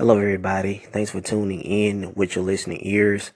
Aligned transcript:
Hello, 0.00 0.16
everybody. 0.16 0.78
Thanks 0.78 1.10
for 1.10 1.20
tuning 1.20 1.60
in 1.60 2.14
with 2.14 2.34
your 2.34 2.42
listening 2.42 2.78
ears. 2.80 3.32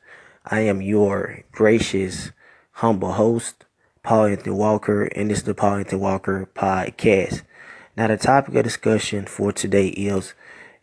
I 0.47 0.61
am 0.61 0.81
your 0.81 1.45
gracious, 1.53 2.33
humble 2.73 3.13
host, 3.13 3.67
Paul 4.03 4.25
Anthony 4.25 4.57
Walker, 4.57 5.03
and 5.05 5.31
this 5.31 5.41
is 5.41 5.45
the 5.45 5.53
Paul 5.53 5.75
Anthony 5.75 6.01
Walker 6.01 6.49
podcast. 6.55 7.43
Now, 7.99 8.07
the 8.07 8.17
topic 8.17 8.55
of 8.55 8.65
discussion 8.65 9.27
for 9.27 9.53
today 9.53 9.89
is 9.89 10.33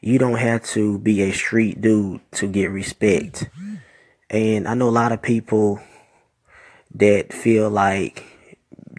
you 0.02 0.20
don't 0.20 0.38
have 0.38 0.63
to 0.65 0.99
be 0.99 1.23
a 1.23 1.31
street 1.31 1.81
dude 1.81 2.21
to 2.33 2.47
get 2.47 2.69
respect. 2.69 3.49
And 4.29 4.67
I 4.67 4.75
know 4.75 4.87
a 4.87 4.91
lot 4.91 5.11
of 5.11 5.23
people 5.23 5.79
that 6.93 7.33
feel 7.33 7.71
like 7.71 8.23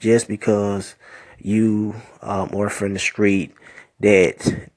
just 0.00 0.26
because 0.26 0.96
you 1.38 1.94
um, 2.22 2.50
are 2.56 2.68
from 2.68 2.94
the 2.94 2.98
street 2.98 3.54
that 4.00 4.68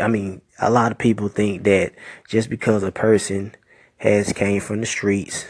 I 0.00 0.08
mean, 0.08 0.40
a 0.58 0.70
lot 0.70 0.92
of 0.92 0.98
people 0.98 1.28
think 1.28 1.64
that 1.64 1.92
just 2.28 2.48
because 2.48 2.82
a 2.82 2.92
person 2.92 3.54
has 3.98 4.32
came 4.32 4.60
from 4.60 4.80
the 4.80 4.86
streets, 4.86 5.46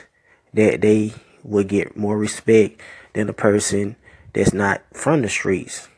that 0.53 0.81
they 0.81 1.13
would 1.43 1.69
get 1.69 1.97
more 1.97 2.17
respect 2.17 2.81
than 3.13 3.29
a 3.29 3.35
person 3.35 3.97
that's 4.33 4.53
not 4.53 4.83
from 4.93 5.23
the 5.23 5.29
streets. 5.29 5.89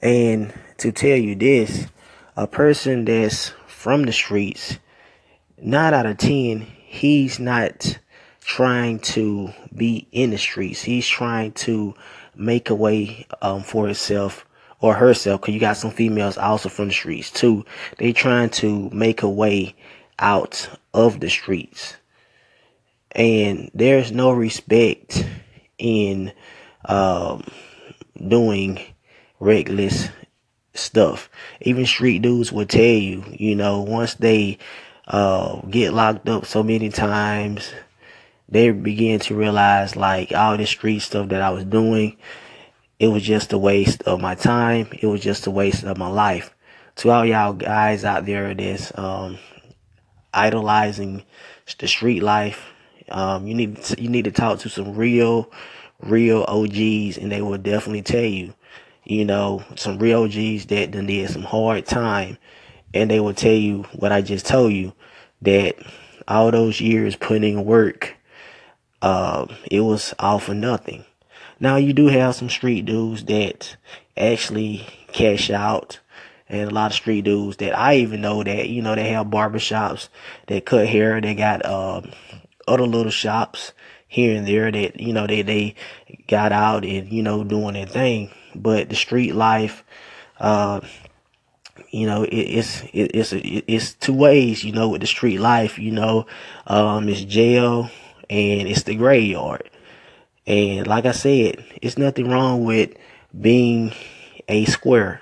And 0.00 0.52
to 0.78 0.92
tell 0.92 1.16
you 1.16 1.34
this, 1.34 1.86
a 2.36 2.46
person 2.46 3.04
that's 3.04 3.52
from 3.66 4.04
the 4.04 4.12
streets, 4.12 4.78
nine 5.60 5.94
out 5.94 6.06
of 6.06 6.18
ten, 6.18 6.60
he's 6.60 7.40
not 7.40 7.98
trying 8.40 8.98
to 9.00 9.52
be 9.74 10.06
in 10.12 10.30
the 10.30 10.38
streets. 10.38 10.82
He's 10.82 11.06
trying 11.06 11.52
to 11.52 11.94
make 12.34 12.70
a 12.70 12.74
way 12.74 13.26
um, 13.42 13.62
for 13.62 13.86
himself 13.86 14.46
or 14.80 14.94
herself, 14.94 15.40
because 15.40 15.54
you 15.54 15.60
got 15.60 15.76
some 15.76 15.90
females 15.90 16.38
also 16.38 16.68
from 16.68 16.88
the 16.88 16.94
streets 16.94 17.30
too. 17.30 17.64
They 17.98 18.12
trying 18.12 18.50
to 18.50 18.88
make 18.90 19.22
a 19.22 19.28
way 19.28 19.74
out 20.18 20.68
of 20.94 21.20
the 21.20 21.30
streets. 21.30 21.96
And 23.12 23.70
there's 23.74 24.12
no 24.12 24.32
respect 24.32 25.24
in 25.78 26.32
um, 26.84 27.44
doing 28.26 28.80
reckless 29.40 30.08
stuff. 30.74 31.30
Even 31.60 31.86
street 31.86 32.22
dudes 32.22 32.52
will 32.52 32.66
tell 32.66 32.82
you, 32.82 33.24
you 33.32 33.54
know, 33.54 33.82
once 33.82 34.14
they 34.14 34.58
uh, 35.06 35.60
get 35.62 35.92
locked 35.92 36.28
up 36.28 36.46
so 36.46 36.62
many 36.62 36.90
times, 36.90 37.72
they 38.48 38.70
begin 38.70 39.20
to 39.20 39.34
realize 39.34 39.96
like 39.96 40.32
all 40.32 40.56
this 40.56 40.70
street 40.70 41.00
stuff 41.00 41.28
that 41.28 41.42
I 41.42 41.50
was 41.50 41.64
doing 41.64 42.16
it 42.98 43.08
was 43.08 43.22
just 43.22 43.52
a 43.52 43.58
waste 43.58 44.02
of 44.02 44.20
my 44.20 44.34
time. 44.34 44.88
It 45.00 45.06
was 45.06 45.20
just 45.20 45.46
a 45.46 45.50
waste 45.50 45.84
of 45.84 45.96
my 45.98 46.08
life. 46.08 46.54
To 46.96 47.10
all 47.10 47.24
y'all 47.24 47.52
guys 47.52 48.04
out 48.04 48.26
there 48.26 48.52
that's 48.54 48.96
um, 48.98 49.38
idolizing 50.34 51.22
the 51.78 51.86
street 51.86 52.22
life, 52.22 52.66
um, 53.10 53.46
you 53.46 53.54
need 53.54 53.80
to, 53.82 54.02
you 54.02 54.08
need 54.08 54.24
to 54.24 54.32
talk 54.32 54.58
to 54.60 54.68
some 54.68 54.96
real, 54.96 55.50
real 56.00 56.44
OGs, 56.48 57.18
and 57.18 57.30
they 57.30 57.40
will 57.40 57.58
definitely 57.58 58.02
tell 58.02 58.24
you, 58.24 58.52
you 59.04 59.24
know, 59.24 59.62
some 59.76 59.98
real 59.98 60.24
OGs 60.24 60.66
that 60.66 60.90
done 60.90 61.06
did 61.06 61.30
some 61.30 61.42
hard 61.42 61.86
time, 61.86 62.36
and 62.92 63.10
they 63.10 63.20
will 63.20 63.34
tell 63.34 63.52
you 63.52 63.84
what 63.94 64.10
I 64.10 64.22
just 64.22 64.44
told 64.44 64.72
you 64.72 64.92
that 65.42 65.76
all 66.26 66.50
those 66.50 66.80
years 66.80 67.14
putting 67.14 67.64
work, 67.64 68.16
uh, 69.02 69.46
it 69.70 69.80
was 69.80 70.14
all 70.18 70.40
for 70.40 70.54
nothing. 70.54 71.04
Now 71.60 71.76
you 71.76 71.92
do 71.92 72.06
have 72.06 72.36
some 72.36 72.48
street 72.48 72.84
dudes 72.84 73.24
that 73.24 73.76
actually 74.16 74.86
cash 75.12 75.50
out 75.50 75.98
and 76.48 76.70
a 76.70 76.74
lot 76.74 76.90
of 76.90 76.94
street 76.94 77.24
dudes 77.24 77.58
that 77.58 77.76
I 77.76 77.96
even 77.96 78.20
know 78.20 78.42
that, 78.42 78.68
you 78.68 78.80
know, 78.80 78.94
they 78.94 79.10
have 79.10 79.26
barbershops 79.26 80.08
that 80.46 80.64
cut 80.64 80.86
hair. 80.86 81.20
They 81.20 81.34
got, 81.34 81.64
um, 81.66 82.12
other 82.66 82.86
little 82.86 83.10
shops 83.10 83.72
here 84.06 84.36
and 84.36 84.46
there 84.46 84.70
that, 84.70 85.00
you 85.00 85.12
know, 85.12 85.26
they, 85.26 85.42
they 85.42 85.74
got 86.26 86.52
out 86.52 86.84
and, 86.84 87.12
you 87.12 87.22
know, 87.22 87.44
doing 87.44 87.74
their 87.74 87.86
thing. 87.86 88.30
But 88.54 88.88
the 88.88 88.96
street 88.96 89.34
life, 89.34 89.84
uh, 90.38 90.80
you 91.90 92.06
know, 92.06 92.22
it, 92.22 92.34
it's, 92.34 92.82
it, 92.92 93.10
it's, 93.14 93.32
it's 93.34 93.94
two 93.94 94.14
ways, 94.14 94.64
you 94.64 94.72
know, 94.72 94.88
with 94.88 95.00
the 95.00 95.06
street 95.06 95.38
life, 95.38 95.78
you 95.78 95.90
know, 95.90 96.26
um, 96.66 97.08
it's 97.08 97.22
jail 97.22 97.90
and 98.30 98.68
it's 98.68 98.84
the 98.84 98.94
graveyard. 98.94 99.68
And 100.48 100.86
like 100.86 101.04
I 101.04 101.12
said, 101.12 101.62
it's 101.82 101.98
nothing 101.98 102.26
wrong 102.26 102.64
with 102.64 102.96
being 103.38 103.92
a 104.48 104.64
square. 104.64 105.20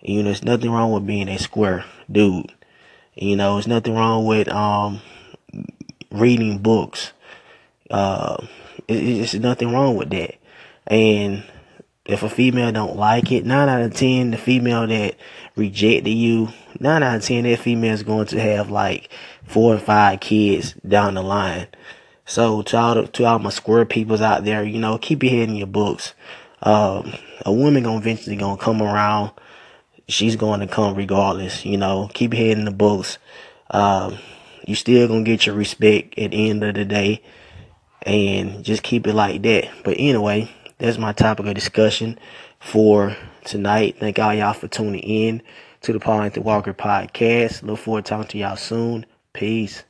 You 0.00 0.18
know, 0.18 0.24
there's 0.24 0.42
nothing 0.42 0.72
wrong 0.72 0.90
with 0.90 1.06
being 1.06 1.28
a 1.28 1.38
square 1.38 1.84
dude. 2.10 2.52
You 3.14 3.36
know, 3.36 3.54
there's 3.54 3.68
nothing 3.68 3.94
wrong 3.94 4.26
with 4.26 4.48
um 4.48 5.02
reading 6.10 6.58
books. 6.58 7.12
Uh, 7.90 8.44
it's 8.88 9.34
nothing 9.34 9.72
wrong 9.72 9.94
with 9.94 10.10
that. 10.10 10.34
And 10.88 11.44
if 12.04 12.24
a 12.24 12.28
female 12.28 12.72
don't 12.72 12.96
like 12.96 13.30
it, 13.30 13.44
nine 13.44 13.68
out 13.68 13.82
of 13.82 13.94
ten, 13.94 14.32
the 14.32 14.36
female 14.36 14.84
that 14.88 15.14
rejected 15.54 16.10
you, 16.10 16.48
nine 16.80 17.04
out 17.04 17.18
of 17.18 17.22
ten, 17.22 17.44
that 17.44 17.60
female 17.60 17.94
is 17.94 18.02
going 18.02 18.26
to 18.26 18.40
have 18.40 18.68
like 18.68 19.10
four 19.44 19.76
or 19.76 19.78
five 19.78 20.18
kids 20.18 20.72
down 20.86 21.14
the 21.14 21.22
line. 21.22 21.68
So 22.30 22.62
to 22.62 22.76
all 22.78 22.94
the, 22.94 23.06
to 23.08 23.24
all 23.24 23.40
my 23.40 23.50
square 23.50 23.84
peoples 23.84 24.20
out 24.20 24.44
there, 24.44 24.62
you 24.62 24.78
know, 24.78 24.98
keep 24.98 25.24
your 25.24 25.32
head 25.32 25.48
in 25.48 25.56
your 25.56 25.66
books. 25.66 26.14
Um, 26.62 27.12
a 27.44 27.52
woman 27.52 27.82
gonna 27.82 27.98
eventually 27.98 28.36
gonna 28.36 28.56
come 28.56 28.80
around. 28.80 29.32
She's 30.06 30.36
going 30.36 30.60
to 30.60 30.68
come 30.68 30.94
regardless. 30.94 31.64
You 31.66 31.76
know, 31.76 32.08
keep 32.14 32.32
your 32.32 32.46
head 32.46 32.56
in 32.56 32.66
the 32.66 32.70
books. 32.70 33.18
Um, 33.72 34.16
you 34.64 34.76
still 34.76 35.08
gonna 35.08 35.24
get 35.24 35.44
your 35.44 35.56
respect 35.56 36.16
at 36.20 36.30
the 36.30 36.48
end 36.50 36.62
of 36.62 36.76
the 36.76 36.84
day, 36.84 37.20
and 38.02 38.64
just 38.64 38.84
keep 38.84 39.08
it 39.08 39.14
like 39.14 39.42
that. 39.42 39.68
But 39.82 39.96
anyway, 39.98 40.52
that's 40.78 40.98
my 40.98 41.12
topic 41.12 41.46
of 41.46 41.54
discussion 41.54 42.16
for 42.60 43.16
tonight. 43.44 43.96
Thank 43.98 44.20
all 44.20 44.32
y'all 44.32 44.52
for 44.52 44.68
tuning 44.68 45.00
in 45.00 45.42
to 45.80 45.92
the 45.92 45.98
Paul 45.98 46.20
Anthony 46.20 46.44
Walker 46.44 46.74
podcast. 46.74 47.64
Look 47.64 47.80
forward 47.80 48.04
to 48.04 48.08
talking 48.08 48.28
to 48.28 48.38
y'all 48.38 48.56
soon. 48.56 49.04
Peace. 49.32 49.82